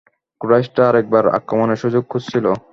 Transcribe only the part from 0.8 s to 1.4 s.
আরেকবার